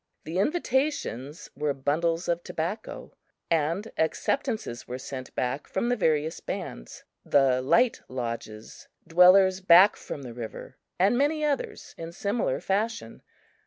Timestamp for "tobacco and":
2.43-3.91